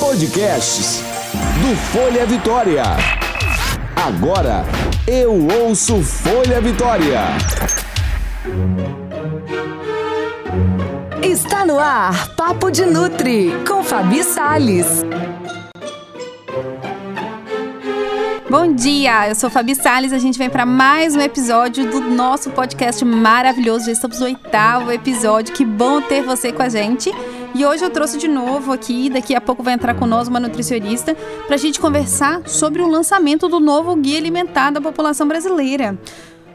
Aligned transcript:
Podcasts 0.00 1.02
do 1.60 1.76
Folha 1.76 2.24
Vitória. 2.24 2.84
Agora 3.94 4.64
eu 5.06 5.46
ouço 5.62 6.02
Folha 6.02 6.58
Vitória. 6.58 7.20
Está 11.22 11.66
no 11.66 11.78
ar 11.78 12.34
Papo 12.34 12.70
de 12.70 12.86
Nutri 12.86 13.52
com 13.68 13.84
Fabi 13.84 14.24
Sales. 14.24 15.04
Bom 18.48 18.72
dia, 18.72 19.28
eu 19.28 19.34
sou 19.34 19.50
Fabi 19.50 19.74
Salles. 19.74 20.14
A 20.14 20.18
gente 20.18 20.38
vem 20.38 20.48
para 20.48 20.64
mais 20.64 21.14
um 21.14 21.20
episódio 21.20 21.90
do 21.90 22.00
nosso 22.00 22.48
podcast 22.52 23.04
maravilhoso. 23.04 23.84
Já 23.84 23.92
estamos 23.92 24.18
no 24.18 24.24
oitavo 24.24 24.90
episódio. 24.90 25.54
Que 25.54 25.66
bom 25.66 26.00
ter 26.00 26.22
você 26.22 26.50
com 26.50 26.62
a 26.62 26.70
gente. 26.70 27.12
E 27.58 27.66
hoje 27.66 27.84
eu 27.84 27.90
trouxe 27.90 28.16
de 28.18 28.28
novo 28.28 28.70
aqui, 28.70 29.10
daqui 29.10 29.34
a 29.34 29.40
pouco 29.40 29.64
vai 29.64 29.74
entrar 29.74 29.92
nós 30.06 30.28
uma 30.28 30.38
nutricionista, 30.38 31.16
para 31.44 31.56
a 31.56 31.58
gente 31.58 31.80
conversar 31.80 32.48
sobre 32.48 32.80
o 32.80 32.86
lançamento 32.86 33.48
do 33.48 33.58
novo 33.58 33.96
Guia 33.96 34.16
Alimentar 34.16 34.70
da 34.70 34.80
População 34.80 35.26
Brasileira 35.26 35.98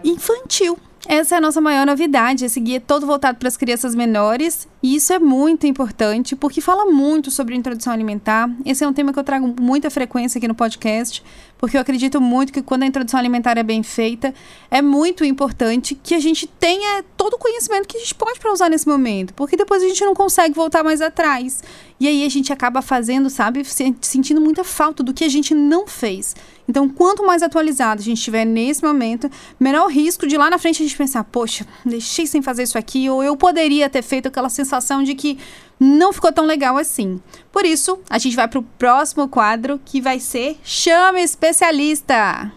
Infantil. 0.01 0.79
Essa 1.05 1.35
é 1.35 1.37
a 1.39 1.41
nossa 1.41 1.59
maior 1.59 1.85
novidade. 1.85 2.45
Esse 2.45 2.57
guia 2.57 2.77
é 2.77 2.79
todo 2.79 3.05
voltado 3.05 3.37
para 3.37 3.49
as 3.49 3.57
crianças 3.57 3.93
menores 3.93 4.65
e 4.83 4.95
isso 4.95 5.13
é 5.13 5.17
muito 5.17 5.65
importante 5.65 6.35
porque 6.35 6.59
fala 6.59 6.85
muito 6.85 7.31
sobre 7.31 7.55
introdução 7.55 7.93
alimentar. 7.93 8.49
Esse 8.65 8.83
é 8.83 8.87
um 8.87 8.91
tema 8.91 9.13
que 9.13 9.17
eu 9.17 9.23
trago 9.23 9.55
muita 9.57 9.89
frequência 9.89 10.37
aqui 10.37 10.45
no 10.45 10.53
podcast, 10.53 11.23
porque 11.57 11.77
eu 11.77 11.81
acredito 11.81 12.19
muito 12.19 12.51
que 12.51 12.61
quando 12.61 12.83
a 12.83 12.85
introdução 12.85 13.17
alimentar 13.17 13.57
é 13.57 13.63
bem 13.63 13.81
feita, 13.81 14.33
é 14.69 14.81
muito 14.81 15.23
importante 15.23 15.95
que 15.95 16.13
a 16.13 16.19
gente 16.19 16.45
tenha 16.45 17.01
todo 17.15 17.35
o 17.35 17.37
conhecimento 17.37 17.87
que 17.87 17.95
a 17.95 17.99
gente 18.01 18.13
pode 18.13 18.41
para 18.41 18.51
usar 18.51 18.69
nesse 18.69 18.85
momento, 18.85 19.33
porque 19.33 19.55
depois 19.55 19.81
a 19.81 19.87
gente 19.87 20.03
não 20.03 20.13
consegue 20.13 20.53
voltar 20.53 20.83
mais 20.83 20.99
atrás. 20.99 21.63
E 21.97 22.07
aí 22.07 22.25
a 22.25 22.29
gente 22.29 22.51
acaba 22.51 22.81
fazendo, 22.81 23.29
sabe, 23.29 23.63
sentindo 24.01 24.41
muita 24.41 24.65
falta 24.65 25.01
do 25.01 25.13
que 25.13 25.23
a 25.23 25.29
gente 25.29 25.55
não 25.55 25.87
fez. 25.87 26.35
Então, 26.67 26.89
quanto 26.89 27.25
mais 27.25 27.41
atualizado 27.41 28.01
a 28.01 28.03
gente 28.03 28.17
estiver 28.17 28.43
nesse 28.45 28.83
momento, 28.83 29.29
menor 29.57 29.85
o 29.85 29.89
risco 29.89 30.27
de 30.27 30.35
lá 30.35 30.49
na 30.49 30.57
frente 30.57 30.81
a 30.81 30.85
gente 30.85 30.97
pensar, 30.97 31.23
poxa, 31.23 31.65
deixei 31.85 32.25
sem 32.25 32.41
fazer 32.41 32.63
isso 32.63 32.77
aqui, 32.77 33.09
ou 33.09 33.23
eu 33.23 33.37
poderia 33.37 33.89
ter 33.89 34.01
feito 34.01 34.27
aquela 34.27 34.49
sensação 34.49 34.72
de 35.03 35.15
que 35.15 35.37
não 35.79 36.13
ficou 36.13 36.31
tão 36.31 36.45
legal 36.45 36.77
assim. 36.77 37.19
Por 37.51 37.65
isso, 37.65 37.99
a 38.09 38.17
gente 38.17 38.35
vai 38.35 38.47
para 38.47 38.59
o 38.59 38.63
próximo 38.63 39.27
quadro 39.27 39.79
que 39.83 39.99
vai 39.99 40.19
ser 40.19 40.57
Chame 40.63 41.21
Especialista. 41.21 42.51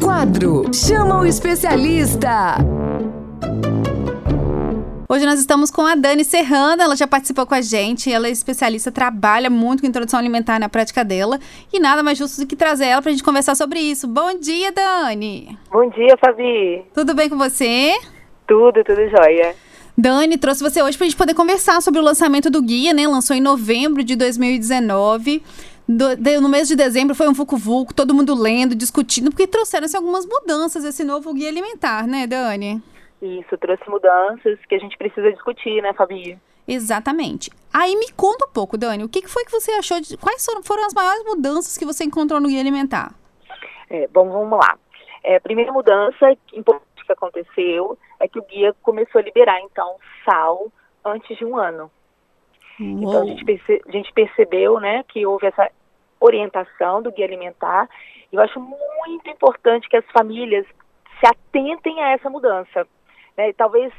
Quadro 0.00 0.64
Chama 0.72 1.20
o 1.20 1.26
Especialista. 1.26 2.56
Hoje 5.12 5.26
nós 5.26 5.38
estamos 5.38 5.70
com 5.70 5.82
a 5.82 5.94
Dani 5.94 6.24
Serrano, 6.24 6.80
ela 6.80 6.96
já 6.96 7.06
participou 7.06 7.44
com 7.44 7.54
a 7.54 7.60
gente, 7.60 8.10
ela 8.10 8.28
é 8.28 8.30
especialista, 8.30 8.90
trabalha 8.90 9.50
muito 9.50 9.82
com 9.82 9.86
introdução 9.86 10.18
alimentar 10.18 10.58
na 10.58 10.70
prática 10.70 11.04
dela 11.04 11.38
e 11.70 11.78
nada 11.78 12.02
mais 12.02 12.16
justo 12.16 12.40
do 12.40 12.46
que 12.46 12.56
trazer 12.56 12.86
ela 12.86 13.02
para 13.02 13.10
a 13.10 13.12
gente 13.12 13.22
conversar 13.22 13.54
sobre 13.54 13.78
isso. 13.78 14.08
Bom 14.08 14.38
dia, 14.38 14.72
Dani! 14.72 15.58
Bom 15.70 15.86
dia, 15.90 16.16
Fabi! 16.18 16.82
Tudo 16.94 17.14
bem 17.14 17.28
com 17.28 17.36
você? 17.36 17.92
Tudo, 18.52 18.84
tudo 18.84 19.08
jóia. 19.08 19.54
Dani, 19.96 20.36
trouxe 20.36 20.62
você 20.62 20.82
hoje 20.82 20.98
para 20.98 21.06
a 21.06 21.08
gente 21.08 21.16
poder 21.16 21.32
conversar 21.32 21.80
sobre 21.80 21.98
o 21.98 22.02
lançamento 22.02 22.50
do 22.50 22.60
guia, 22.60 22.92
né? 22.92 23.08
Lançou 23.08 23.34
em 23.34 23.40
novembro 23.40 24.04
de 24.04 24.14
2019. 24.14 25.42
Do, 25.88 26.14
de, 26.14 26.38
no 26.38 26.50
mês 26.50 26.68
de 26.68 26.76
dezembro 26.76 27.14
foi 27.14 27.26
um 27.28 27.32
vucu-vucu, 27.32 27.94
todo 27.94 28.12
mundo 28.12 28.34
lendo, 28.34 28.74
discutindo, 28.74 29.30
porque 29.30 29.46
trouxeram-se 29.46 29.96
algumas 29.96 30.26
mudanças 30.26 30.84
esse 30.84 31.02
novo 31.02 31.32
guia 31.32 31.48
alimentar, 31.48 32.06
né, 32.06 32.26
Dani? 32.26 32.82
Isso, 33.22 33.56
trouxe 33.56 33.88
mudanças 33.88 34.58
que 34.68 34.74
a 34.74 34.78
gente 34.78 34.98
precisa 34.98 35.32
discutir, 35.32 35.80
né, 35.80 35.94
Fabi? 35.94 36.38
Exatamente. 36.68 37.50
Aí 37.72 37.96
me 37.96 38.12
conta 38.12 38.44
um 38.44 38.52
pouco, 38.52 38.76
Dani, 38.76 39.02
o 39.02 39.08
que 39.08 39.26
foi 39.26 39.46
que 39.46 39.50
você 39.50 39.70
achou 39.72 39.98
de. 39.98 40.18
Quais 40.18 40.46
foram 40.62 40.84
as 40.84 40.92
maiores 40.92 41.24
mudanças 41.24 41.78
que 41.78 41.86
você 41.86 42.04
encontrou 42.04 42.38
no 42.38 42.48
Guia 42.48 42.60
Alimentar? 42.60 43.14
É, 43.88 44.06
bom, 44.08 44.28
vamos 44.28 44.58
lá. 44.58 44.76
É, 45.24 45.40
primeira 45.40 45.72
mudança 45.72 46.36
importante 46.52 46.91
que 47.04 47.12
aconteceu 47.12 47.98
é 48.20 48.28
que 48.28 48.38
o 48.38 48.44
guia 48.44 48.74
começou 48.82 49.20
a 49.20 49.24
liberar, 49.24 49.60
então, 49.60 49.96
sal 50.24 50.70
antes 51.04 51.36
de 51.36 51.44
um 51.44 51.56
ano. 51.56 51.90
Uou. 52.80 52.98
Então 53.02 53.22
a 53.22 53.26
gente, 53.26 53.44
perce, 53.44 53.82
a 53.86 53.92
gente 53.92 54.12
percebeu 54.12 54.80
né, 54.80 55.04
que 55.08 55.24
houve 55.26 55.46
essa 55.46 55.70
orientação 56.20 57.02
do 57.02 57.12
guia 57.12 57.26
alimentar. 57.26 57.88
E 58.32 58.36
eu 58.36 58.40
acho 58.40 58.58
muito 58.60 59.28
importante 59.28 59.88
que 59.88 59.96
as 59.96 60.04
famílias 60.12 60.66
se 61.20 61.26
atentem 61.26 62.02
a 62.02 62.12
essa 62.12 62.30
mudança 62.30 62.86
né, 63.36 63.52
talvez 63.52 63.92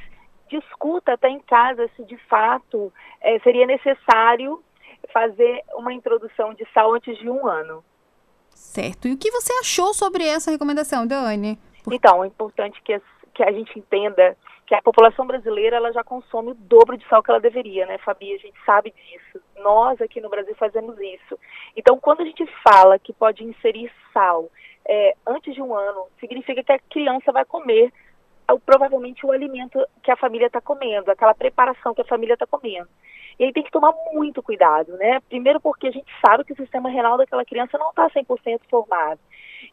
discuta 0.50 1.14
até 1.14 1.30
em 1.30 1.40
casa 1.40 1.90
se 1.96 2.04
de 2.06 2.18
fato 2.30 2.94
é, 3.22 3.40
seria 3.40 3.66
necessário 3.66 4.64
fazer 5.12 5.62
uma 5.76 5.94
introdução 5.94 6.54
de 6.54 6.66
sal 6.74 6.94
antes 6.94 7.18
de 7.18 7.30
um 7.30 7.48
ano. 7.48 7.84
Certo. 8.52 9.08
E 9.08 9.14
o 9.14 9.18
que 9.18 9.32
você 9.32 9.52
achou 9.54 9.94
sobre 9.94 10.26
essa 10.26 10.52
recomendação, 10.52 11.06
Dani? 11.06 11.60
Então, 11.92 12.24
é 12.24 12.28
importante 12.28 12.82
que, 12.82 13.02
que 13.34 13.44
a 13.44 13.52
gente 13.52 13.78
entenda 13.78 14.38
que 14.66 14.74
a 14.74 14.82
população 14.82 15.28
brasileira 15.28 15.76
ela 15.76 15.92
já 15.92 16.04
consome 16.04 16.52
o 16.52 16.56
dobro 16.56 16.98
de 16.98 17.08
sal 17.08 17.22
que 17.22 17.30
ela 17.30 17.40
deveria, 17.40 17.86
né, 17.86 17.98
Fabi? 17.98 18.34
A 18.34 18.38
gente 18.38 18.58
sabe 18.66 18.92
disso. 18.92 19.44
Nós 19.58 20.02
aqui 20.02 20.22
no 20.22 20.30
Brasil 20.30 20.56
fazemos 20.56 20.98
isso. 21.00 21.38
Então, 21.76 22.00
quando 22.00 22.22
a 22.22 22.26
gente 22.26 22.46
fala 22.64 22.98
que 22.98 23.12
pode 23.12 23.44
inserir 23.44 23.92
sal 24.14 24.50
é, 24.88 25.16
antes 25.28 25.54
de 25.54 25.62
um 25.62 25.76
ano, 25.76 26.08
significa 26.20 26.64
que 26.64 26.72
a 26.72 26.80
criança 26.80 27.32
vai 27.32 27.46
comer 27.46 27.92
provavelmente 28.66 29.26
o 29.26 29.32
alimento 29.32 29.80
que 30.02 30.12
a 30.12 30.18
família 30.18 30.48
está 30.48 30.60
comendo, 30.60 31.10
aquela 31.10 31.34
preparação 31.34 31.94
que 31.94 32.02
a 32.02 32.06
família 32.06 32.34
está 32.34 32.46
comendo. 32.46 32.88
E 33.40 33.46
aí 33.46 33.54
tem 33.54 33.64
que 33.64 33.72
tomar 33.72 33.94
muito 34.12 34.44
cuidado, 34.44 34.96
né? 34.98 35.20
Primeiro 35.22 35.60
porque 35.60 35.88
a 35.88 35.92
gente 35.92 36.12
sabe 36.24 36.44
que 36.44 36.54
o 36.54 36.56
sistema 36.56 36.90
renal 36.90 37.18
daquela 37.18 37.46
criança 37.46 37.78
não 37.78 37.90
está 37.90 38.10
100% 38.10 38.62
formado. 38.70 39.20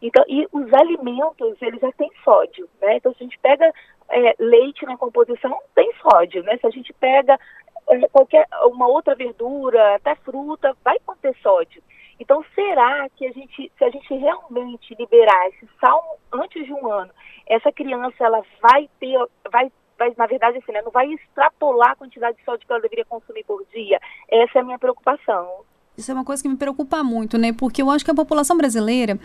Então, 0.00 0.24
e 0.28 0.46
os 0.52 0.72
alimentos, 0.72 1.60
eles 1.60 1.80
já 1.80 1.92
têm 1.92 2.10
sódio, 2.24 2.68
né? 2.80 2.96
Então, 2.96 3.12
se 3.12 3.22
a 3.22 3.24
gente 3.24 3.38
pega 3.38 3.72
é, 4.10 4.34
leite 4.38 4.84
na 4.86 4.96
composição, 4.96 5.56
tem 5.74 5.92
sódio, 6.02 6.42
né? 6.42 6.56
Se 6.58 6.66
a 6.66 6.70
gente 6.70 6.92
pega 6.94 7.38
é, 7.88 8.08
qualquer 8.08 8.46
uma 8.64 8.86
outra 8.86 9.14
verdura, 9.14 9.96
até 9.96 10.14
fruta, 10.16 10.76
vai 10.84 10.98
conter 11.04 11.34
sódio. 11.42 11.82
Então, 12.18 12.44
será 12.54 13.08
que 13.16 13.26
a 13.26 13.32
gente, 13.32 13.72
se 13.76 13.84
a 13.84 13.88
gente 13.88 14.14
realmente 14.14 14.94
liberar 14.98 15.48
esse 15.48 15.66
sal 15.80 16.18
antes 16.32 16.66
de 16.66 16.72
um 16.72 16.90
ano, 16.92 17.10
essa 17.48 17.72
criança 17.72 18.22
ela 18.22 18.42
vai 18.60 18.88
ter, 19.00 19.16
vai, 19.50 19.72
vai 19.98 20.12
na 20.16 20.26
verdade 20.26 20.58
assim, 20.58 20.70
né, 20.70 20.82
não 20.82 20.90
vai 20.90 21.10
extrapolar 21.12 21.92
a 21.92 21.96
quantidade 21.96 22.36
de 22.36 22.44
sódio 22.44 22.66
que 22.66 22.72
ela 22.72 22.82
deveria 22.82 23.06
consumir 23.06 23.44
por 23.44 23.64
dia? 23.72 23.98
Essa 24.28 24.58
é 24.58 24.60
a 24.60 24.64
minha 24.64 24.78
preocupação. 24.78 25.64
Isso 25.96 26.10
é 26.10 26.14
uma 26.14 26.24
coisa 26.24 26.42
que 26.42 26.48
me 26.48 26.56
preocupa 26.56 27.02
muito, 27.02 27.36
né? 27.36 27.52
Porque 27.52 27.82
eu 27.82 27.90
acho 27.90 28.04
que 28.04 28.10
a 28.10 28.14
população 28.14 28.56
brasileira 28.56 29.18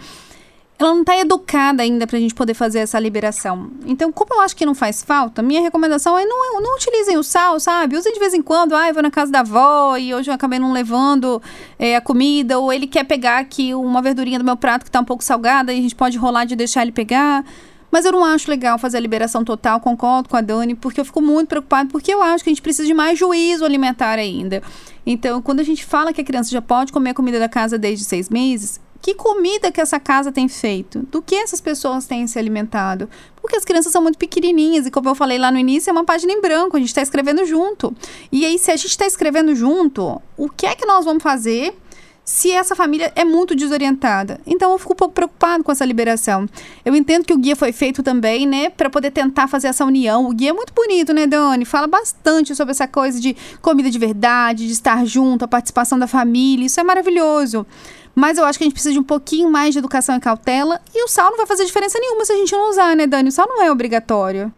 ela 0.78 0.94
não 0.94 1.02
está 1.02 1.18
educada 1.18 1.82
ainda 1.84 2.06
para 2.06 2.18
a 2.18 2.20
gente 2.20 2.36
poder 2.36 2.54
fazer 2.54 2.80
essa 2.80 3.00
liberação. 3.00 3.72
Então, 3.86 4.12
como 4.12 4.34
eu 4.34 4.42
acho 4.42 4.56
que 4.56 4.66
não 4.66 4.76
faz 4.76 5.02
falta, 5.02 5.42
minha 5.42 5.62
recomendação 5.62 6.18
é 6.20 6.26
não, 6.26 6.62
não 6.62 6.76
utilizem 6.76 7.18
o 7.18 7.24
sal, 7.24 7.60
sabe? 7.62 7.96
Usem 7.96 8.12
de 8.12 8.20
vez 8.20 8.34
em 8.34 8.42
quando. 8.42 8.76
Ah, 8.76 8.90
eu 8.90 8.94
vou 8.94 9.02
na 9.02 9.12
casa 9.12 9.32
da 9.32 9.40
avó 9.40 9.96
e 9.96 10.14
hoje 10.14 10.30
eu 10.30 10.34
acabei 10.34 10.60
não 10.60 10.74
levando 10.74 11.42
é, 11.80 11.96
a 11.96 12.02
comida. 12.02 12.60
Ou 12.60 12.74
ele 12.74 12.88
quer 12.88 13.06
pegar 13.06 13.38
aqui 13.38 13.74
uma 13.74 14.02
verdurinha 14.02 14.38
do 14.38 14.44
meu 14.44 14.58
prato 14.58 14.84
que 14.84 14.90
está 14.90 15.00
um 15.00 15.06
pouco 15.06 15.24
salgada 15.24 15.74
e 15.74 15.80
a 15.80 15.82
gente 15.82 15.96
pode 15.96 16.18
rolar 16.18 16.44
de 16.44 16.58
deixar 16.58 16.82
ele 16.82 16.92
pegar. 16.92 17.46
Mas 17.90 18.04
eu 18.04 18.12
não 18.12 18.26
acho 18.26 18.50
legal 18.52 18.78
fazer 18.78 18.98
a 18.98 19.00
liberação 19.00 19.46
total, 19.46 19.80
concordo 19.80 20.28
com 20.28 20.36
a 20.36 20.42
Dani, 20.42 20.76
porque 20.76 21.00
eu 21.00 21.06
fico 21.06 21.22
muito 21.22 21.48
preocupada, 21.48 21.90
porque 21.90 22.14
eu 22.14 22.22
acho 22.22 22.44
que 22.44 22.50
a 22.50 22.52
gente 22.52 22.62
precisa 22.62 22.86
de 22.86 22.94
mais 22.94 23.18
juízo 23.18 23.64
alimentar 23.64 24.20
ainda. 24.20 24.62
Então, 25.06 25.42
quando 25.42 25.62
a 25.62 25.64
gente 25.64 25.86
fala 25.86 26.12
que 26.12 26.20
a 26.20 26.24
criança 26.24 26.52
já 26.52 26.62
pode 26.62 26.92
comer 26.92 27.12
a 27.12 27.14
comida 27.14 27.40
da 27.40 27.48
casa 27.48 27.78
desde 27.78 28.04
seis 28.04 28.28
meses, 28.28 28.82
que 29.02 29.14
comida 29.14 29.72
que 29.72 29.80
essa 29.80 30.00
casa 30.00 30.32
tem 30.32 30.48
feito? 30.48 31.00
Do 31.12 31.22
que 31.22 31.36
essas 31.36 31.62
pessoas 31.62 32.06
têm 32.06 32.26
se 32.28 32.40
alimentado? 32.40 33.10
Porque 33.42 33.56
as 33.56 33.64
crianças 33.64 33.92
são 33.92 34.02
muito 34.02 34.18
pequenininhas 34.18 34.86
e, 34.86 34.92
como 34.92 35.10
eu 35.10 35.16
falei 35.16 35.38
lá 35.38 35.52
no 35.52 35.60
início, 35.60 35.90
é 35.90 35.94
uma 35.94 36.04
página 36.04 36.34
em 36.34 36.42
branco, 36.42 36.76
a 36.76 36.80
gente 36.80 36.90
está 36.90 37.02
escrevendo 37.02 37.46
junto. 37.46 37.96
E 38.32 38.46
aí, 38.46 38.58
se 38.58 38.72
a 38.72 38.76
gente 38.76 38.90
está 38.90 39.06
escrevendo 39.06 39.56
junto, 39.56 40.22
o 40.36 40.50
que 40.50 40.66
é 40.66 40.76
que 40.76 40.86
nós 40.86 41.06
vamos 41.06 41.22
fazer 41.22 41.76
se 42.26 42.52
essa 42.52 42.76
família 42.76 43.14
é 43.16 43.24
muito 43.24 43.56
desorientada. 43.56 44.40
Então 44.48 44.72
eu 44.72 44.80
fico 44.80 44.94
um 44.94 44.96
pouco 44.96 45.14
preocupado 45.14 45.64
com 45.64 45.72
essa 45.72 45.86
liberação. 45.86 46.48
Eu 46.84 46.96
entendo 46.96 47.24
que 47.24 47.32
o 47.32 47.38
guia 47.38 47.56
foi 47.56 47.72
feito 47.72 48.02
também, 48.02 48.48
né, 48.48 48.72
para 48.72 48.90
poder 48.90 49.12
tentar 49.12 49.48
fazer 49.48 49.68
essa 49.68 49.86
união. 49.86 50.28
O 50.28 50.34
guia 50.34 50.50
é 50.50 50.54
muito 50.54 50.74
bonito, 50.74 51.14
né, 51.14 51.28
Dani? 51.28 51.64
Fala 51.64 51.86
bastante 51.86 52.56
sobre 52.56 52.72
essa 52.72 52.88
coisa 52.88 53.22
de 53.22 53.36
comida 53.62 53.92
de 53.92 54.00
verdade, 54.00 54.66
de 54.66 54.74
estar 54.74 55.06
junto, 55.06 55.46
a 55.46 55.48
participação 55.48 56.00
da 56.00 56.08
família. 56.08 56.66
Isso 56.66 56.80
é 56.80 56.84
maravilhoso. 56.84 57.66
Mas 58.16 58.38
eu 58.40 58.46
acho 58.46 58.58
que 58.58 58.64
a 58.64 58.66
gente 58.66 58.74
precisa 58.74 58.94
de 58.94 59.00
um 59.00 59.04
pouquinho 59.04 59.52
mais 59.52 59.74
de 59.74 59.80
educação 59.80 60.16
e 60.16 60.20
cautela. 60.20 60.82
E 60.96 61.04
o 61.04 61.08
sal 61.08 61.30
não 61.30 61.38
vai 61.38 61.46
fazer 61.46 61.66
diferença 61.66 62.00
nenhuma 62.00 62.26
se 62.26 62.34
a 62.34 62.38
gente 62.38 62.52
não 62.54 62.70
usar, 62.70 62.96
né, 62.96 63.06
Dani? 63.06 63.30
O 63.30 63.32
sal 63.32 63.46
não 63.48 63.62
é 63.62 63.72
obrigatório. 63.72 64.52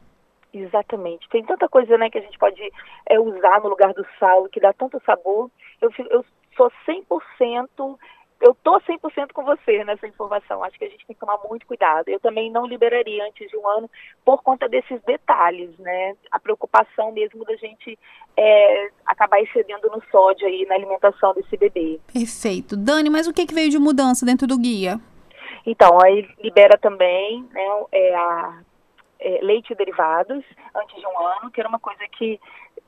Exatamente. 0.53 1.27
Tem 1.29 1.43
tanta 1.43 1.67
coisa, 1.67 1.97
né, 1.97 2.09
que 2.09 2.17
a 2.17 2.21
gente 2.21 2.37
pode 2.37 2.61
é, 3.09 3.19
usar 3.19 3.59
no 3.61 3.67
lugar 3.67 3.93
do 3.93 4.05
sal, 4.19 4.47
que 4.47 4.59
dá 4.59 4.71
tanto 4.71 5.01
sabor. 5.05 5.51
Eu, 5.81 5.91
eu 6.09 6.23
sou 6.57 6.71
100% 6.88 7.98
eu 8.39 8.56
tô 8.63 8.80
100% 8.80 9.31
com 9.33 9.44
você 9.44 9.83
nessa 9.83 10.07
informação. 10.07 10.63
Acho 10.63 10.77
que 10.77 10.86
a 10.86 10.89
gente 10.89 11.06
tem 11.06 11.15
que 11.15 11.19
tomar 11.19 11.39
muito 11.50 11.65
cuidado. 11.65 12.07
Eu 12.07 12.19
também 12.19 12.51
não 12.51 12.68
liberaria 12.68 13.25
antes 13.25 13.50
de 13.50 13.57
um 13.57 13.68
ano 13.68 13.89
por 14.24 14.44
conta 14.44 14.69
desses 14.69 15.01
detalhes, 15.04 15.75
né? 15.80 16.15
A 16.31 16.39
preocupação 16.39 17.12
mesmo 17.12 17.44
da 17.45 17.56
gente 17.56 17.98
é, 18.38 18.89
acabar 19.06 19.42
excedendo 19.42 19.89
no 19.89 20.01
sódio 20.12 20.48
aí 20.48 20.65
na 20.68 20.75
alimentação 20.75 21.33
desse 21.33 21.57
bebê. 21.57 22.00
Perfeito. 22.13 22.77
Dani, 22.77 23.09
mas 23.09 23.27
o 23.27 23.33
que, 23.33 23.45
que 23.45 23.56
veio 23.56 23.71
de 23.71 23.80
mudança 23.80 24.25
dentro 24.25 24.45
do 24.45 24.57
guia? 24.57 25.00
Então, 25.65 25.98
aí 26.04 26.27
libera 26.42 26.77
também 26.77 27.44
né, 27.51 27.65
é, 27.92 28.15
a, 28.15 28.59
é, 29.19 29.39
leite 29.42 29.74
e 29.74 29.75
derivados 29.75 30.44
antes 30.75 30.95
de 30.95 31.07
um 31.07 31.27
ano, 31.27 31.51
que 31.51 31.59
era 31.59 31.68
uma 31.68 31.80
coisa 31.80 32.04
que 32.18 32.39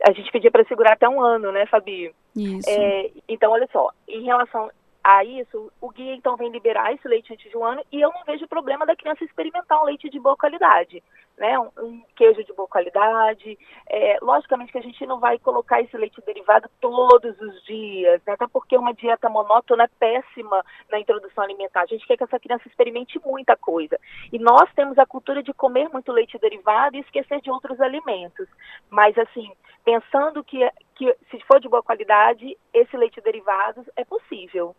a 0.06 0.12
gente 0.12 0.32
pedia 0.32 0.52
para 0.52 0.66
segurar 0.66 0.94
até 0.94 1.08
um 1.08 1.22
ano, 1.22 1.52
né, 1.52 1.66
Fabi? 1.66 2.14
Isso. 2.36 2.70
É, 2.70 3.12
então, 3.28 3.52
olha 3.52 3.68
só, 3.72 3.92
em 4.08 4.24
relação 4.24 4.70
a 5.04 5.24
isso, 5.24 5.72
o 5.82 5.90
guia 5.90 6.14
então 6.14 6.36
vem 6.36 6.52
liberar 6.52 6.94
esse 6.94 7.08
leite 7.08 7.34
antes 7.34 7.50
de 7.50 7.58
um 7.58 7.64
ano 7.64 7.82
e 7.92 8.02
eu 8.02 8.12
não 8.12 8.24
vejo 8.26 8.48
problema 8.48 8.86
da 8.86 8.96
criança 8.96 9.24
experimentar 9.24 9.82
um 9.82 9.86
leite 9.86 10.10
de 10.10 10.20
boa 10.20 10.36
qualidade, 10.36 11.02
né? 11.38 11.58
Um, 11.58 11.70
um 11.80 12.04
queijo 12.16 12.44
de 12.44 12.54
boa 12.54 12.68
qualidade. 12.68 13.58
É, 13.90 14.18
logicamente 14.22 14.72
que 14.72 14.78
a 14.78 14.82
gente 14.82 15.06
não 15.06 15.20
vai 15.20 15.40
colocar 15.40 15.82
esse 15.82 15.98
leite 15.98 16.22
derivado 16.26 16.70
todos 16.82 17.40
os 17.40 17.64
dias, 17.64 18.22
né? 18.28 18.34
até 18.34 18.46
porque 18.48 18.78
uma 18.78 18.94
dieta 18.94 19.30
monótona 19.30 19.86
é 19.86 19.90
péssima 20.00 20.64
na 20.92 21.00
introdução 21.00 21.44
alimentar. 21.44 21.82
A 21.82 21.88
gente 21.88 22.06
quer 22.06 22.18
que 22.18 22.24
essa 22.24 22.40
criança 22.40 22.68
experimente 22.68 23.20
muita 23.26 23.56
coisa. 23.56 23.98
E 24.32 24.38
nós 24.38 24.70
temos 24.76 24.98
a 25.00 25.06
cultura 25.06 25.42
de 25.42 25.54
comer 25.54 25.90
muito 25.90 26.12
leite 26.12 26.38
derivado 26.38 26.98
e 26.98 27.00
esquecer 27.00 27.42
de 27.42 27.50
outros 27.50 27.80
alimentos. 27.80 28.48
Mas 28.90 29.18
assim, 29.18 29.50
pensando 29.90 30.44
que, 30.44 30.60
que 30.96 31.16
se 31.32 31.40
for 31.48 31.60
de 31.60 31.68
boa 31.68 31.82
qualidade, 31.82 32.56
esse 32.72 32.96
leite 32.96 33.20
derivado 33.22 33.84
é 33.96 34.06
possível. 34.06 34.76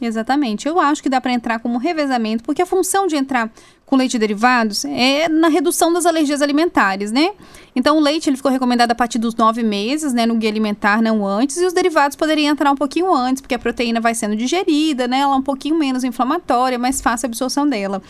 Exatamente. 0.00 0.66
Eu 0.66 0.80
acho 0.80 1.02
que 1.02 1.08
dá 1.08 1.20
para 1.20 1.32
entrar 1.32 1.58
como 1.60 1.78
revezamento, 1.78 2.42
porque 2.42 2.62
a 2.62 2.66
função 2.66 3.06
de 3.06 3.14
entrar 3.14 3.50
com 3.84 3.94
leite 3.94 4.18
derivados 4.18 4.86
é 4.86 5.28
na 5.28 5.48
redução 5.48 5.92
das 5.92 6.06
alergias 6.06 6.40
alimentares, 6.40 7.12
né? 7.12 7.34
Então, 7.76 7.98
o 7.98 8.00
leite 8.00 8.30
ele 8.30 8.38
ficou 8.38 8.50
recomendado 8.50 8.90
a 8.90 8.94
partir 8.94 9.18
dos 9.18 9.34
nove 9.36 9.62
meses, 9.62 10.14
né, 10.14 10.24
no 10.24 10.34
guia 10.36 10.50
alimentar, 10.50 11.02
não 11.02 11.26
antes, 11.26 11.58
e 11.58 11.66
os 11.66 11.74
derivados 11.74 12.16
poderiam 12.16 12.50
entrar 12.50 12.70
um 12.70 12.76
pouquinho 12.76 13.12
antes, 13.12 13.42
porque 13.42 13.54
a 13.54 13.58
proteína 13.58 14.00
vai 14.00 14.14
sendo 14.14 14.34
digerida, 14.34 15.06
né? 15.06 15.18
Ela 15.18 15.34
é 15.34 15.36
um 15.36 15.42
pouquinho 15.42 15.76
menos 15.76 16.04
inflamatória, 16.04 16.78
mais 16.78 17.02
fácil 17.02 17.26
a 17.26 17.28
absorção 17.28 17.68
dela. 17.68 18.02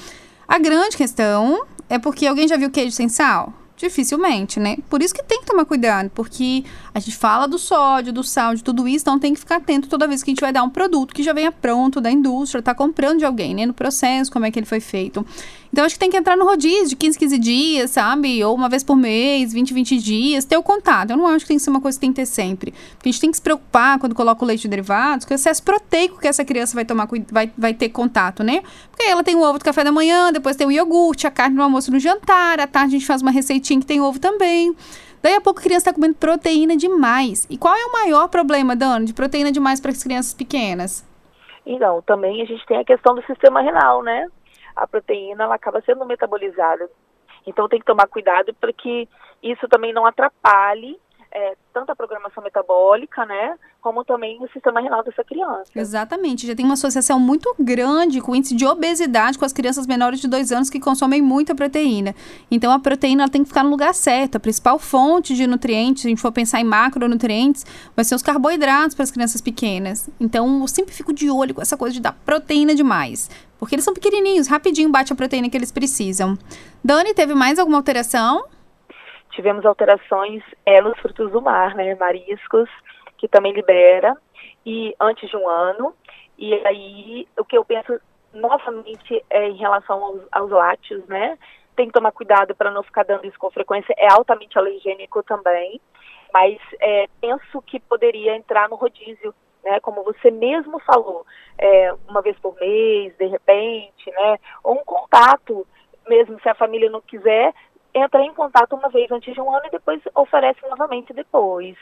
A 0.46 0.58
grande 0.58 0.96
questão 0.96 1.66
é 1.90 1.98
porque 1.98 2.26
alguém 2.26 2.46
já 2.46 2.56
viu 2.56 2.70
queijo 2.70 2.92
sem 2.92 3.08
sal? 3.08 3.52
Dificilmente, 3.82 4.60
né? 4.60 4.76
Por 4.88 5.02
isso 5.02 5.12
que 5.12 5.24
tem 5.24 5.40
que 5.40 5.46
tomar 5.46 5.64
cuidado, 5.64 6.08
porque 6.14 6.62
a 6.94 7.00
gente 7.00 7.16
fala 7.16 7.48
do 7.48 7.58
sódio, 7.58 8.12
do 8.12 8.22
sal, 8.22 8.54
de 8.54 8.62
tudo 8.62 8.86
isso, 8.86 9.02
então 9.02 9.18
tem 9.18 9.34
que 9.34 9.40
ficar 9.40 9.56
atento 9.56 9.88
toda 9.88 10.06
vez 10.06 10.22
que 10.22 10.30
a 10.30 10.32
gente 10.32 10.40
vai 10.40 10.52
dar 10.52 10.62
um 10.62 10.70
produto 10.70 11.12
que 11.12 11.20
já 11.20 11.32
venha 11.32 11.50
pronto 11.50 12.00
da 12.00 12.08
indústria, 12.08 12.62
tá 12.62 12.76
comprando 12.76 13.18
de 13.18 13.24
alguém, 13.24 13.56
né? 13.56 13.66
No 13.66 13.74
processo, 13.74 14.30
como 14.30 14.46
é 14.46 14.52
que 14.52 14.58
ele 14.60 14.66
foi 14.66 14.78
feito. 14.78 15.26
Então, 15.72 15.86
acho 15.86 15.94
que 15.94 16.00
tem 16.00 16.10
que 16.10 16.16
entrar 16.18 16.36
no 16.36 16.44
rodízio 16.44 16.90
de 16.90 16.96
15, 16.96 17.18
15 17.18 17.38
dias, 17.38 17.90
sabe? 17.92 18.44
Ou 18.44 18.54
uma 18.54 18.68
vez 18.68 18.84
por 18.84 18.94
mês, 18.94 19.54
20, 19.54 19.72
20 19.72 19.98
dias, 19.98 20.44
ter 20.44 20.58
o 20.58 20.62
contato. 20.62 21.10
Eu 21.10 21.16
não 21.16 21.26
acho 21.26 21.46
que 21.46 21.48
tem 21.48 21.56
que 21.56 21.62
ser 21.62 21.70
uma 21.70 21.80
coisa 21.80 21.96
que 21.96 22.00
tem 22.02 22.12
que 22.12 22.16
ter 22.16 22.26
sempre. 22.26 22.74
Porque 22.90 23.08
a 23.08 23.12
gente 23.12 23.20
tem 23.22 23.30
que 23.30 23.38
se 23.38 23.42
preocupar 23.42 23.98
quando 23.98 24.14
coloca 24.14 24.44
o 24.44 24.46
leite 24.46 24.62
de 24.62 24.68
derivados 24.68 25.24
com 25.24 25.32
o 25.32 25.34
excesso 25.34 25.62
proteico 25.62 26.20
que 26.20 26.28
essa 26.28 26.44
criança 26.44 26.74
vai 26.74 26.84
tomar, 26.84 27.08
vai, 27.30 27.50
vai 27.56 27.72
ter 27.72 27.88
contato, 27.88 28.42
né? 28.44 28.62
Porque 28.90 29.02
ela 29.02 29.24
tem 29.24 29.34
o 29.34 29.40
ovo 29.40 29.58
do 29.58 29.64
café 29.64 29.82
da 29.82 29.90
manhã, 29.90 30.30
depois 30.30 30.56
tem 30.56 30.66
o 30.66 30.70
iogurte, 30.70 31.26
a 31.26 31.30
carne 31.30 31.56
no 31.56 31.62
almoço 31.62 31.90
no 31.90 31.98
jantar, 31.98 32.60
à 32.60 32.66
tarde 32.66 32.96
a 32.96 32.98
gente 32.98 33.06
faz 33.06 33.22
uma 33.22 33.30
receitinha 33.30 33.71
que 33.80 33.86
tem 33.86 34.00
ovo 34.00 34.20
também. 34.20 34.74
Daí 35.22 35.34
a 35.34 35.40
pouco 35.40 35.60
a 35.60 35.62
criança 35.62 35.90
está 35.90 35.94
comendo 35.94 36.14
proteína 36.14 36.76
demais. 36.76 37.46
E 37.48 37.56
qual 37.56 37.74
é 37.74 37.84
o 37.84 37.92
maior 37.92 38.28
problema, 38.28 38.74
Dani, 38.74 39.06
de 39.06 39.14
proteína 39.14 39.52
demais 39.52 39.80
para 39.80 39.90
as 39.90 40.02
crianças 40.02 40.34
pequenas? 40.34 41.06
Então, 41.64 42.02
também 42.02 42.42
a 42.42 42.44
gente 42.44 42.66
tem 42.66 42.78
a 42.78 42.84
questão 42.84 43.14
do 43.14 43.22
sistema 43.24 43.60
renal, 43.60 44.02
né? 44.02 44.26
a 44.74 44.86
proteína 44.86 45.44
ela 45.44 45.54
acaba 45.54 45.80
sendo 45.82 46.04
metabolizada. 46.04 46.88
Então 47.46 47.68
tem 47.68 47.80
que 47.80 47.86
tomar 47.86 48.06
cuidado 48.06 48.54
para 48.54 48.72
que 48.72 49.08
isso 49.42 49.68
também 49.68 49.92
não 49.92 50.06
atrapalhe 50.06 50.98
é, 51.34 51.56
tanto 51.72 51.90
a 51.90 51.96
programação 51.96 52.42
metabólica, 52.42 53.24
né, 53.24 53.56
como 53.80 54.04
também 54.04 54.38
o 54.42 54.48
sistema 54.52 54.80
renal 54.80 55.02
dessa 55.02 55.24
criança. 55.24 55.70
Exatamente, 55.74 56.46
já 56.46 56.54
tem 56.54 56.64
uma 56.64 56.74
associação 56.74 57.18
muito 57.18 57.54
grande 57.58 58.20
com 58.20 58.32
o 58.32 58.36
índice 58.36 58.54
de 58.54 58.66
obesidade 58.66 59.38
com 59.38 59.44
as 59.44 59.52
crianças 59.52 59.86
menores 59.86 60.20
de 60.20 60.28
dois 60.28 60.52
anos 60.52 60.68
que 60.68 60.78
consomem 60.78 61.22
muita 61.22 61.54
proteína. 61.54 62.14
Então 62.50 62.70
a 62.70 62.78
proteína 62.78 63.28
tem 63.28 63.42
que 63.42 63.48
ficar 63.48 63.64
no 63.64 63.70
lugar 63.70 63.94
certo. 63.94 64.36
A 64.36 64.40
principal 64.40 64.78
fonte 64.78 65.34
de 65.34 65.46
nutrientes, 65.46 66.02
se 66.02 66.08
a 66.08 66.10
gente 66.10 66.22
for 66.22 66.32
pensar 66.32 66.60
em 66.60 66.64
macronutrientes, 66.64 67.64
vai 67.96 68.04
ser 68.04 68.14
os 68.14 68.22
carboidratos 68.22 68.94
para 68.94 69.04
as 69.04 69.10
crianças 69.10 69.40
pequenas. 69.40 70.08
Então 70.20 70.60
eu 70.60 70.68
sempre 70.68 70.94
fico 70.94 71.12
de 71.12 71.30
olho 71.30 71.54
com 71.54 71.62
essa 71.62 71.76
coisa 71.76 71.94
de 71.94 72.00
dar 72.00 72.12
proteína 72.12 72.74
demais. 72.74 73.30
Porque 73.58 73.74
eles 73.74 73.84
são 73.84 73.94
pequenininhos, 73.94 74.48
rapidinho 74.48 74.90
bate 74.90 75.12
a 75.12 75.16
proteína 75.16 75.48
que 75.48 75.56
eles 75.56 75.70
precisam. 75.70 76.36
Dani, 76.84 77.14
teve 77.14 77.32
mais 77.32 77.58
alguma 77.58 77.78
alteração? 77.78 78.44
Tivemos 79.32 79.66
alterações 79.66 80.42
é, 80.64 80.80
nos 80.80 80.98
frutos 80.98 81.30
do 81.32 81.42
mar, 81.42 81.74
né, 81.74 81.94
mariscos, 81.94 82.68
que 83.18 83.28
também 83.28 83.52
libera, 83.52 84.16
e 84.64 84.94
antes 85.00 85.28
de 85.28 85.36
um 85.36 85.48
ano. 85.48 85.94
E 86.38 86.54
aí, 86.66 87.28
o 87.38 87.44
que 87.44 87.56
eu 87.56 87.64
penso 87.64 88.00
novamente 88.32 89.24
é 89.28 89.48
em 89.48 89.56
relação 89.56 90.02
aos, 90.02 90.50
aos 90.50 91.06
né? 91.06 91.38
Tem 91.76 91.86
que 91.86 91.92
tomar 91.92 92.12
cuidado 92.12 92.54
para 92.54 92.70
não 92.70 92.82
ficar 92.82 93.04
dando 93.04 93.26
isso 93.26 93.38
com 93.38 93.50
frequência. 93.50 93.94
É 93.96 94.12
altamente 94.12 94.58
alergênico 94.58 95.22
também, 95.22 95.80
mas 96.32 96.58
é, 96.80 97.06
penso 97.20 97.62
que 97.62 97.80
poderia 97.80 98.36
entrar 98.36 98.68
no 98.68 98.76
rodízio, 98.76 99.34
né? 99.64 99.80
Como 99.80 100.02
você 100.02 100.30
mesmo 100.30 100.78
falou, 100.80 101.24
é, 101.58 101.94
uma 102.08 102.22
vez 102.22 102.38
por 102.38 102.54
mês, 102.58 103.16
de 103.16 103.26
repente, 103.26 104.10
né? 104.10 104.38
Ou 104.64 104.74
um 104.74 104.84
contato, 104.84 105.66
mesmo 106.08 106.40
se 106.40 106.48
a 106.48 106.54
família 106.54 106.90
não 106.90 107.00
quiser, 107.00 107.54
entra 107.94 108.22
em 108.22 108.32
contato 108.32 108.74
uma 108.74 108.88
vez 108.88 109.10
antes 109.10 109.32
de 109.32 109.40
um 109.40 109.54
ano 109.54 109.66
e 109.66 109.70
depois 109.70 110.00
oferece 110.14 110.60
novamente 110.68 111.12
depois. 111.12 111.76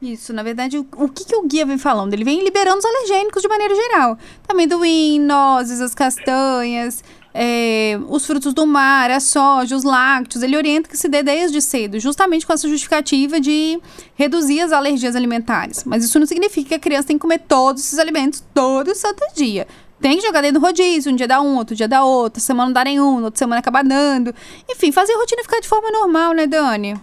Isso, 0.00 0.32
na 0.32 0.42
verdade, 0.42 0.78
o, 0.78 0.86
o 0.96 1.08
que, 1.08 1.24
que 1.24 1.36
o 1.36 1.46
guia 1.46 1.64
vem 1.64 1.78
falando? 1.78 2.12
Ele 2.12 2.24
vem 2.24 2.42
liberando 2.42 2.78
os 2.78 2.84
alergênicos 2.84 3.40
de 3.40 3.48
maneira 3.48 3.72
geral. 3.72 4.18
Amendoim, 4.48 5.20
nozes, 5.20 5.80
as 5.80 5.94
castanhas, 5.94 7.04
é, 7.32 7.96
os 8.08 8.26
frutos 8.26 8.52
do 8.52 8.66
mar, 8.66 9.12
a 9.12 9.20
soja, 9.20 9.76
os 9.76 9.84
lácteos. 9.84 10.42
Ele 10.42 10.56
orienta 10.56 10.88
que 10.88 10.96
se 10.96 11.08
dê 11.08 11.22
desde 11.22 11.62
cedo, 11.62 12.00
justamente 12.00 12.44
com 12.44 12.52
essa 12.52 12.68
justificativa 12.68 13.40
de 13.40 13.80
reduzir 14.16 14.60
as 14.60 14.72
alergias 14.72 15.14
alimentares. 15.14 15.84
Mas 15.84 16.04
isso 16.04 16.18
não 16.18 16.26
significa 16.26 16.70
que 16.70 16.74
a 16.74 16.80
criança 16.80 17.06
tem 17.06 17.16
que 17.16 17.22
comer 17.22 17.38
todos 17.38 17.84
esses 17.84 18.00
alimentos 18.00 18.44
todo 18.52 18.94
santo 18.96 19.24
dia. 19.36 19.68
Tem 20.02 20.18
que 20.18 20.26
jogar 20.26 20.40
dentro 20.40 20.58
do 20.60 20.66
rodízio, 20.66 21.12
um 21.12 21.16
dia 21.16 21.28
dá 21.28 21.40
um, 21.40 21.56
outro 21.56 21.76
dia 21.76 21.86
dá 21.86 22.04
outro, 22.04 22.40
semana 22.42 22.66
não 22.66 22.72
dá 22.72 22.82
nenhum, 22.82 23.22
outra 23.22 23.38
semana 23.38 23.60
acaba 23.60 23.84
dando. 23.84 24.34
Enfim, 24.68 24.90
fazer 24.90 25.12
a 25.12 25.16
rotina 25.16 25.42
ficar 25.42 25.60
de 25.60 25.68
forma 25.68 25.92
normal, 25.92 26.32
né, 26.32 26.44
Dani? 26.44 26.96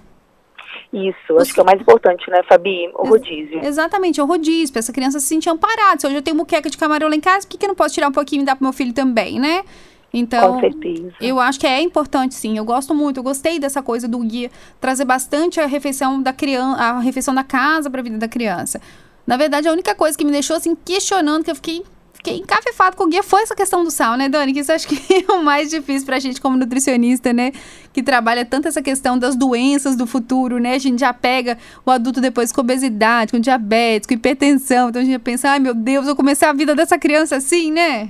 Isso, 0.91 1.37
acho 1.39 1.53
que 1.53 1.59
é 1.61 1.63
o 1.63 1.65
mais 1.65 1.79
importante, 1.79 2.29
né, 2.29 2.41
Fabi? 2.43 2.91
O 2.95 3.07
rodízio. 3.07 3.63
Exatamente, 3.63 4.19
é 4.19 4.23
o 4.23 4.25
rodízio, 4.25 4.73
para 4.73 4.79
essa 4.79 4.91
criança 4.91 5.19
se 5.21 5.27
sentir 5.27 5.49
amparada. 5.49 5.97
Se 5.97 6.07
hoje 6.07 6.17
eu 6.17 6.21
tenho 6.21 6.35
muqueca 6.35 6.69
de 6.69 6.77
camarão 6.77 7.07
lá 7.07 7.15
em 7.15 7.21
casa, 7.21 7.47
por 7.47 7.51
que, 7.51 7.57
que 7.57 7.65
eu 7.65 7.69
não 7.69 7.75
posso 7.75 7.93
tirar 7.93 8.09
um 8.09 8.11
pouquinho 8.11 8.41
e 8.41 8.45
dar 8.45 8.57
pro 8.57 8.65
meu 8.65 8.73
filho 8.73 8.91
também, 8.91 9.39
né? 9.39 9.63
Então, 10.11 10.55
Com 10.55 10.59
certeza. 10.59 11.13
eu 11.21 11.39
acho 11.39 11.57
que 11.57 11.67
é 11.67 11.81
importante, 11.81 12.35
sim. 12.35 12.57
Eu 12.57 12.65
gosto 12.65 12.93
muito, 12.93 13.17
eu 13.17 13.23
gostei 13.23 13.59
dessa 13.59 13.81
coisa 13.81 14.09
do 14.09 14.19
guia 14.19 14.51
trazer 14.81 15.05
bastante 15.05 15.61
a 15.61 15.67
refeição 15.67 16.21
da 16.21 16.33
criança, 16.33 16.81
a 16.81 16.99
refeição 16.99 17.33
da 17.33 17.45
casa 17.45 17.89
para 17.89 18.01
a 18.01 18.03
vida 18.03 18.17
da 18.17 18.27
criança. 18.27 18.81
Na 19.25 19.37
verdade, 19.37 19.69
a 19.69 19.71
única 19.71 19.95
coisa 19.95 20.17
que 20.17 20.25
me 20.25 20.31
deixou 20.31 20.57
assim 20.57 20.75
questionando, 20.75 21.45
que 21.45 21.51
eu 21.51 21.55
fiquei 21.55 21.83
fiquei 22.19 22.37
encafifado 22.37 22.95
com 22.95 23.05
o 23.05 23.07
guia 23.07 23.23
foi 23.23 23.41
essa 23.41 23.55
questão 23.55 23.83
do 23.83 23.89
sal, 23.89 24.15
né, 24.17 24.29
Dani? 24.29 24.53
Que 24.53 24.59
isso 24.59 24.71
acho 24.71 24.87
que 24.87 24.95
é 25.25 25.31
o 25.31 25.41
mais 25.41 25.69
difícil 25.69 26.05
pra 26.05 26.19
gente 26.19 26.39
como 26.39 26.57
nutricionista, 26.57 27.33
né? 27.33 27.51
Que 27.93 28.03
trabalha 28.03 28.45
tanto 28.45 28.67
essa 28.67 28.81
questão 28.81 29.17
das 29.17 29.35
doenças 29.35 29.95
do 29.95 30.05
futuro, 30.05 30.59
né? 30.59 30.73
A 30.73 30.79
gente 30.79 30.99
já 30.99 31.13
pega 31.13 31.57
o 31.85 31.89
adulto 31.89 32.21
depois 32.21 32.51
com 32.51 32.61
obesidade, 32.61 33.31
com 33.31 33.39
diabetes, 33.39 34.05
com 34.05 34.13
hipertensão. 34.13 34.89
Então 34.89 35.01
a 35.01 35.05
gente 35.05 35.13
já 35.13 35.19
pensa, 35.19 35.49
ai 35.49 35.59
meu 35.59 35.73
Deus, 35.73 36.05
vou 36.05 36.15
começar 36.15 36.49
a 36.49 36.53
vida 36.53 36.75
dessa 36.75 36.99
criança 36.99 37.37
assim, 37.37 37.71
né? 37.71 38.09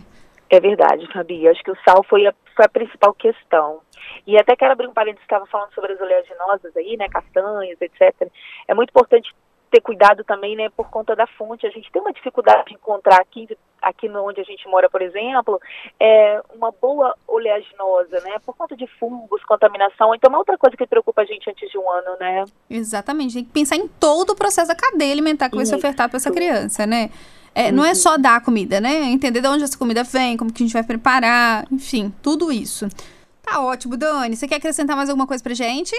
É 0.50 0.60
verdade, 0.60 1.08
Fabi. 1.14 1.48
Acho 1.48 1.64
que 1.64 1.72
o 1.72 1.78
sal 1.86 2.04
foi 2.10 2.26
a, 2.26 2.34
foi 2.56 2.66
a 2.66 2.70
principal 2.70 3.14
questão. 3.14 3.82
E 4.26 4.38
até 4.38 4.56
quero 4.56 4.72
abrir 4.72 4.88
um 4.88 4.94
parênteses, 4.94 5.24
estava 5.24 5.46
falando 5.46 5.74
sobre 5.74 5.94
as 5.94 6.02
oleaginosas 6.02 6.76
aí, 6.76 6.98
né, 6.98 7.08
castanhas, 7.10 7.80
etc. 7.80 8.28
É 8.68 8.74
muito 8.74 8.90
importante 8.90 9.32
ter 9.72 9.82
cuidado 9.82 10.24
também, 10.24 10.56
né, 10.56 10.70
por 10.70 10.90
conta 10.90 11.16
da 11.16 11.28
fonte. 11.28 11.68
A 11.68 11.70
gente 11.70 11.92
tem 11.92 12.02
uma 12.02 12.12
dificuldade 12.12 12.66
de 12.66 12.74
encontrar 12.74 13.20
aqui, 13.22 13.48
aqui 13.82 14.10
onde 14.10 14.42
a 14.42 14.44
gente 14.44 14.68
mora, 14.68 14.90
por 14.90 15.02
exemplo, 15.02 15.60
é 16.00 16.42
uma 16.54 16.72
boa 16.72 17.16
oleaginosa, 17.28 18.20
né, 18.22 18.38
por 18.46 18.56
conta 18.56 18.76
de 18.76 18.88
fungos, 19.00 19.44
contaminação. 19.46 20.14
Então, 20.14 20.34
é 20.34 20.38
outra 20.38 20.58
coisa 20.58 20.76
que 20.76 20.86
preocupa 20.86 21.22
a 21.22 21.26
gente 21.26 21.50
antes 21.50 21.70
de 21.70 21.78
um 21.78 21.90
ano, 21.90 22.18
né? 22.20 22.46
Exatamente. 22.70 23.36
Tem 23.36 23.44
que 23.44 23.52
pensar 23.52 23.76
em 23.76 23.88
todo 23.88 24.32
o 24.32 24.36
processo 24.36 24.68
da 24.68 24.76
cadeia 24.76 25.12
alimentar 25.12 25.50
que 25.50 25.56
vai 25.56 25.66
ser 25.66 25.76
ofertado 25.76 26.10
para 26.10 26.18
essa 26.18 26.32
criança, 26.32 26.86
né? 26.86 27.10
É. 27.54 27.72
Não 27.72 27.84
é 27.84 27.90
uhum. 27.90 27.96
só 27.96 28.18
dar 28.18 28.38
a 28.38 28.42
comida, 28.42 28.80
né? 28.80 29.06
Entender 29.06 29.42
de 29.42 29.48
onde 29.48 29.64
essa 29.64 29.78
comida 29.78 30.04
vem, 30.04 30.38
como 30.38 30.52
que 30.52 30.64
a 30.64 30.66
gente 30.66 30.74
vai 30.74 30.84
preparar, 30.84 31.66
enfim, 31.72 32.14
tudo 32.22 32.52
isso. 32.52 32.88
Tá 33.42 33.62
ótimo, 33.62 33.98
Dani. 33.98 34.36
Você 34.36 34.48
quer 34.48 34.56
acrescentar 34.56 34.96
mais 34.96 35.10
alguma 35.10 35.28
coisa 35.28 35.44
pra 35.44 35.54
gente? 35.54 35.96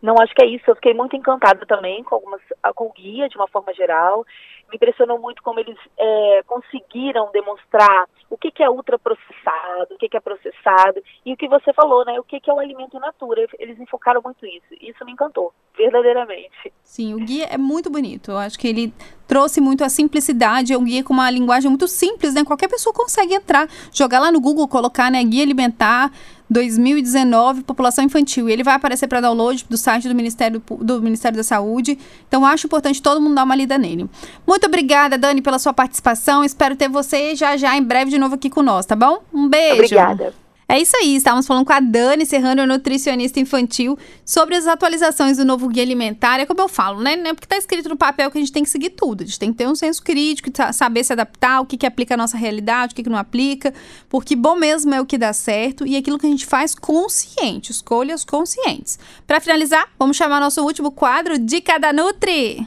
Não, 0.00 0.14
acho 0.18 0.34
que 0.34 0.42
é 0.42 0.46
isso. 0.46 0.64
Eu 0.68 0.74
fiquei 0.74 0.94
muito 0.94 1.16
encantada 1.16 1.64
também 1.66 2.02
com 2.02 2.14
algumas 2.14 2.40
com 2.74 2.86
o 2.86 2.92
guia 2.92 3.28
de 3.28 3.36
uma 3.36 3.48
forma 3.48 3.72
geral, 3.74 4.24
me 4.72 4.76
impressionou 4.76 5.18
muito 5.18 5.42
como 5.42 5.60
eles 5.60 5.76
é, 5.98 6.42
conseguiram 6.46 7.30
demonstrar 7.32 8.08
o 8.30 8.36
que, 8.38 8.50
que 8.50 8.62
é 8.62 8.70
ultraprocessado, 8.70 9.94
o 9.94 9.98
que, 9.98 10.08
que 10.08 10.16
é 10.16 10.20
processado, 10.20 11.02
e 11.24 11.34
o 11.34 11.36
que 11.36 11.46
você 11.46 11.70
falou, 11.74 12.02
né? 12.06 12.18
O 12.18 12.24
que, 12.24 12.40
que 12.40 12.50
é 12.50 12.54
o 12.54 12.58
alimento 12.58 12.96
in 12.96 13.00
natura. 13.00 13.46
Eles 13.58 13.78
enfocaram 13.78 14.22
muito 14.24 14.46
isso. 14.46 14.66
Isso 14.80 15.04
me 15.04 15.12
encantou, 15.12 15.52
verdadeiramente. 15.76 16.72
Sim, 16.82 17.14
o 17.14 17.18
guia 17.18 17.44
é 17.50 17.58
muito 17.58 17.90
bonito. 17.90 18.30
Eu 18.30 18.38
acho 18.38 18.58
que 18.58 18.66
ele 18.66 18.92
trouxe 19.28 19.60
muito 19.60 19.84
a 19.84 19.90
simplicidade. 19.90 20.72
É 20.72 20.78
um 20.78 20.84
guia 20.84 21.04
com 21.04 21.12
uma 21.12 21.30
linguagem 21.30 21.68
muito 21.68 21.86
simples, 21.86 22.32
né? 22.32 22.42
Qualquer 22.42 22.68
pessoa 22.68 22.94
consegue 22.94 23.34
entrar, 23.34 23.68
jogar 23.92 24.18
lá 24.18 24.32
no 24.32 24.40
Google, 24.40 24.66
colocar, 24.66 25.10
né? 25.10 25.22
Guia 25.22 25.42
alimentar 25.42 26.10
2019, 26.52 27.62
população 27.62 28.04
infantil. 28.04 28.48
E 28.48 28.52
ele 28.52 28.62
vai 28.62 28.74
aparecer 28.74 29.06
para 29.06 29.20
download 29.20 29.64
do 29.68 29.76
site 29.76 30.08
do 30.08 30.14
Ministério, 30.14 30.62
do 30.80 31.02
Ministério 31.02 31.36
da 31.36 31.42
Saúde. 31.42 31.98
Então, 32.28 32.44
acho 32.44 32.66
importante 32.66 33.02
todo 33.02 33.20
mundo 33.20 33.34
dar 33.34 33.44
uma 33.44 33.56
lida 33.56 33.78
nele. 33.78 34.08
Muito 34.46 34.66
obrigada, 34.66 35.18
Dani, 35.18 35.42
pela 35.42 35.58
sua 35.58 35.72
participação. 35.72 36.44
Espero 36.44 36.76
ter 36.76 36.88
você 36.88 37.34
já 37.34 37.56
já 37.56 37.76
em 37.76 37.82
breve 37.82 38.10
de 38.10 38.18
novo 38.18 38.34
aqui 38.34 38.50
nós, 38.62 38.86
tá 38.86 38.94
bom? 38.94 39.22
Um 39.32 39.48
beijo. 39.48 39.74
Obrigada. 39.74 40.41
É 40.68 40.80
isso 40.80 40.96
aí, 40.96 41.16
estávamos 41.16 41.46
falando 41.46 41.66
com 41.66 41.72
a 41.72 41.80
Dani 41.80 42.24
Serrano, 42.24 42.66
nutricionista 42.66 43.38
infantil, 43.38 43.98
sobre 44.24 44.56
as 44.56 44.66
atualizações 44.66 45.36
do 45.36 45.44
novo 45.44 45.68
guia 45.68 45.82
alimentar. 45.82 46.40
É 46.40 46.46
como 46.46 46.60
eu 46.60 46.68
falo, 46.68 47.02
né? 47.02 47.16
Não 47.16 47.30
é 47.30 47.34
porque 47.34 47.44
está 47.44 47.56
escrito 47.56 47.88
no 47.88 47.96
papel 47.96 48.30
que 48.30 48.38
a 48.38 48.40
gente 48.40 48.52
tem 48.52 48.62
que 48.62 48.70
seguir 48.70 48.90
tudo. 48.90 49.22
A 49.22 49.26
gente 49.26 49.38
tem 49.38 49.50
que 49.50 49.58
ter 49.58 49.68
um 49.68 49.74
senso 49.74 50.02
crítico, 50.02 50.50
saber 50.72 51.04
se 51.04 51.12
adaptar, 51.12 51.60
o 51.60 51.66
que, 51.66 51.76
que 51.76 51.86
aplica 51.86 52.14
à 52.14 52.16
nossa 52.16 52.36
realidade, 52.36 52.92
o 52.92 52.96
que, 52.96 53.02
que 53.02 53.10
não 53.10 53.18
aplica. 53.18 53.74
Porque 54.08 54.34
bom 54.34 54.54
mesmo 54.54 54.94
é 54.94 55.00
o 55.00 55.06
que 55.06 55.18
dá 55.18 55.32
certo 55.32 55.86
e 55.86 55.96
aquilo 55.96 56.18
que 56.18 56.26
a 56.26 56.30
gente 56.30 56.46
faz 56.46 56.74
consciente, 56.74 57.70
escolhas 57.70 58.24
conscientes. 58.24 58.98
Para 59.26 59.40
finalizar, 59.40 59.88
vamos 59.98 60.16
chamar 60.16 60.40
nosso 60.40 60.62
último 60.62 60.90
quadro, 60.90 61.38
Dica 61.38 61.78
da 61.78 61.92
Nutri. 61.92 62.66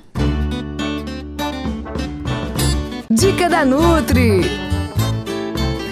Dica 3.10 3.50
da 3.50 3.64
Nutri. 3.66 4.65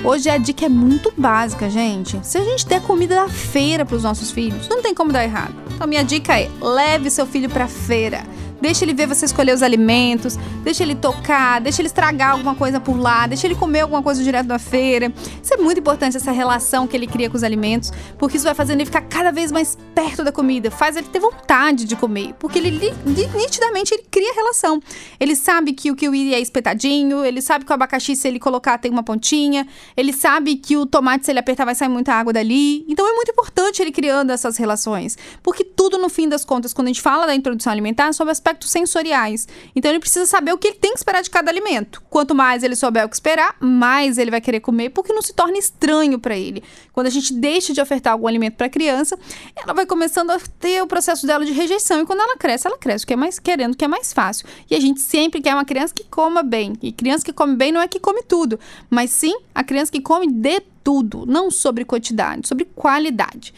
Hoje 0.06 0.30
a 0.30 0.38
dica 0.38 0.66
é 0.66 0.70
muito 0.70 1.14
básica, 1.18 1.70
gente. 1.70 2.20
Se 2.24 2.38
a 2.38 2.44
gente 2.44 2.68
der 2.68 2.82
comida 2.82 3.16
da 3.16 3.30
feira 3.30 3.86
para 3.86 3.96
os 3.96 4.04
nossos 4.04 4.32
filhos, 4.32 4.68
não 4.68 4.82
tem 4.82 4.94
como 4.94 5.14
dar 5.14 5.24
errado. 5.24 5.56
Então, 5.74 5.88
minha 5.88 6.04
dica 6.04 6.38
é: 6.38 6.50
leve 6.60 7.10
seu 7.10 7.26
filho 7.26 7.50
para 7.50 7.70
feira. 7.70 8.26
Deixa 8.64 8.86
ele 8.86 8.94
ver 8.94 9.08
você 9.08 9.26
escolher 9.26 9.54
os 9.54 9.62
alimentos, 9.62 10.38
deixa 10.64 10.84
ele 10.84 10.96
tocar, 10.96 11.60
deixa 11.60 11.82
ele 11.82 11.88
estragar 11.88 12.32
alguma 12.32 12.56
coisa 12.56 12.80
por 12.80 12.98
lá, 12.98 13.28
deixa 13.28 13.46
ele 13.46 13.56
comer 13.56 13.82
alguma 13.82 14.02
coisa 14.02 14.24
direto 14.24 14.48
da 14.48 14.58
feira. 14.58 15.12
Isso 15.44 15.54
é 15.54 15.58
muito 15.58 15.82
importante, 15.82 16.16
essa 16.16 16.32
relação 16.32 16.88
que 16.88 16.96
ele 16.96 17.06
cria 17.06 17.30
com 17.30 17.36
os 17.36 17.44
alimentos, 17.44 17.92
porque 18.18 18.38
isso 18.38 18.46
vai 18.46 18.56
fazendo 18.56 18.78
ele 18.78 18.86
ficar 18.86 19.02
cada 19.02 19.34
vez 19.34 19.52
mais 19.52 19.78
perto 19.94 20.24
da 20.24 20.32
comida, 20.32 20.72
faz 20.72 20.96
ele 20.96 21.10
ter 21.10 21.20
vontade 21.20 21.84
de 21.84 21.94
comer, 21.98 22.36
porque 22.40 22.58
ele 22.58 22.94
nitidamente 23.36 23.94
ele 23.94 24.06
cria 24.10 24.34
relação. 24.34 24.82
Ele 25.20 25.36
sabe 25.36 25.74
que 25.74 25.92
o 25.92 25.96
kiwi 25.96 26.34
é 26.34 26.40
espetadinho, 26.40 27.26
ele 27.26 27.42
sabe 27.42 27.66
que 27.66 27.72
o 27.72 27.74
abacaxi, 27.74 28.16
se 28.16 28.30
ele 28.30 28.40
colocar, 28.40 28.78
tem 28.78 28.90
uma 28.90 29.04
pontinha, 29.04 29.68
ele 29.98 30.14
sabe 30.14 30.56
que 30.56 30.78
o 30.78 30.86
tomate, 30.86 31.26
se 31.26 31.32
ele 31.34 31.40
apertar, 31.40 31.66
vai 31.66 31.76
sair 31.76 31.90
muita 31.90 32.14
água 32.14 32.32
dali. 32.32 32.86
Então 32.88 33.06
é 33.06 33.14
muito 33.14 33.30
importante 33.30 33.82
ele 33.82 33.92
criando 33.92 34.30
essas 34.30 34.56
relações, 34.56 35.18
porque 35.44 35.66
tudo, 35.66 35.98
no 35.98 36.08
fim 36.08 36.30
das 36.30 36.46
contas, 36.46 36.74
quando 36.74 36.88
a 36.88 36.92
gente 36.92 37.02
fala 37.02 37.26
da 37.26 37.36
introdução 37.36 37.70
alimentar, 37.70 38.08
é 38.08 38.14
sobre 38.14 38.32
aspectos 38.32 38.53
aspectos 38.54 38.70
sensoriais. 38.70 39.48
Então 39.76 39.92
ele 39.92 40.00
precisa 40.00 40.26
saber 40.26 40.54
o 40.54 40.58
que 40.58 40.68
ele 40.68 40.78
tem 40.78 40.92
que 40.92 41.00
esperar 41.00 41.22
de 41.22 41.30
cada 41.30 41.50
alimento. 41.50 42.02
Quanto 42.10 42.36
mais 42.36 42.64
ele 42.64 42.76
souber 42.76 43.06
o 43.06 43.10
que 43.10 43.16
esperar, 43.16 43.56
mais 43.60 44.18
ele 44.18 44.32
vai 44.32 44.40
querer 44.40 44.60
comer, 44.60 44.90
porque 44.90 45.12
não 45.12 45.22
se 45.22 45.34
torna 45.34 45.58
estranho 45.58 46.20
para 46.20 46.38
ele. 46.38 46.64
Quando 46.92 47.08
a 47.08 47.10
gente 47.10 47.34
deixa 47.34 47.74
de 47.74 47.82
ofertar 47.82 48.14
algum 48.14 48.28
alimento 48.28 48.56
para 48.56 48.68
a 48.68 48.70
criança, 48.70 49.18
ela 49.56 49.74
vai 49.74 49.86
começando 49.86 50.30
a 50.30 50.40
ter 50.60 50.82
o 50.82 50.88
processo 50.88 51.26
dela 51.26 51.46
de 51.46 51.52
rejeição 51.52 52.02
e 52.02 52.06
quando 52.06 52.20
ela 52.20 52.38
cresce, 52.38 52.68
ela 52.68 52.78
cresce, 52.78 53.06
que 53.06 53.14
é 53.14 53.16
mais 53.16 53.40
querendo, 53.40 53.76
que 53.76 53.84
é 53.84 53.88
mais 53.88 54.14
fácil. 54.14 54.48
E 54.70 54.76
a 54.76 54.80
gente 54.80 55.02
sempre 55.02 55.42
quer 55.42 55.54
uma 55.54 55.66
criança 55.66 55.94
que 55.94 56.04
coma 56.04 56.44
bem. 56.44 56.74
E 56.82 56.92
criança 56.92 57.26
que 57.26 57.34
come 57.34 57.56
bem 57.56 57.72
não 57.72 57.82
é 57.82 57.88
que 57.88 58.00
come 58.00 58.22
tudo, 58.24 58.60
mas 58.90 59.10
sim 59.10 59.36
a 59.54 59.64
criança 59.64 59.92
que 59.92 60.02
come 60.02 60.28
de 60.32 60.62
tudo, 60.84 61.26
não 61.26 61.50
sobre 61.50 61.86
quantidade, 61.86 62.48
sobre 62.48 62.66
qualidade. 62.66 63.54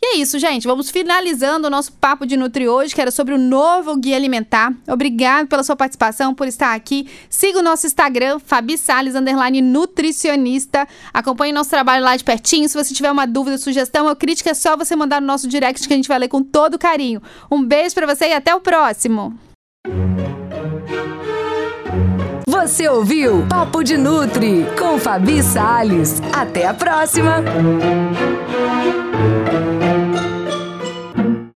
E 0.00 0.14
é 0.14 0.16
isso, 0.18 0.38
gente. 0.38 0.66
Vamos 0.66 0.90
finalizando 0.90 1.66
o 1.66 1.70
nosso 1.70 1.92
papo 1.92 2.24
de 2.24 2.36
Nutri 2.36 2.68
hoje, 2.68 2.94
que 2.94 3.00
era 3.00 3.10
sobre 3.10 3.34
o 3.34 3.38
novo 3.38 3.96
guia 3.96 4.14
alimentar. 4.14 4.72
Obrigado 4.86 5.48
pela 5.48 5.64
sua 5.64 5.74
participação, 5.74 6.32
por 6.32 6.46
estar 6.46 6.72
aqui. 6.72 7.08
Siga 7.28 7.58
o 7.58 7.62
nosso 7.62 7.86
Instagram, 7.86 8.38
Fabi 8.38 8.78
Salles, 8.78 9.16
underline 9.16 9.60
nutricionista. 9.60 10.86
Acompanhe 11.12 11.52
nosso 11.52 11.70
trabalho 11.70 12.04
lá 12.04 12.16
de 12.16 12.22
pertinho. 12.22 12.68
Se 12.68 12.76
você 12.76 12.94
tiver 12.94 13.10
uma 13.10 13.26
dúvida, 13.26 13.58
sugestão 13.58 14.06
ou 14.06 14.14
crítica, 14.14 14.50
é 14.50 14.54
só 14.54 14.76
você 14.76 14.94
mandar 14.94 15.20
no 15.20 15.26
nosso 15.26 15.48
direct 15.48 15.86
que 15.86 15.92
a 15.92 15.96
gente 15.96 16.08
vai 16.08 16.18
ler 16.20 16.28
com 16.28 16.44
todo 16.44 16.78
carinho. 16.78 17.20
Um 17.50 17.64
beijo 17.64 17.94
para 17.94 18.06
você 18.06 18.28
e 18.28 18.34
até 18.34 18.54
o 18.54 18.60
próximo. 18.60 19.36
Você 22.46 22.88
ouviu 22.88 23.46
Papo 23.48 23.82
de 23.82 23.96
Nutri 23.96 24.64
com 24.78 24.98
Fabi 24.98 25.42
Salles. 25.42 26.22
Até 26.32 26.66
a 26.66 26.74
próxima. 26.74 27.42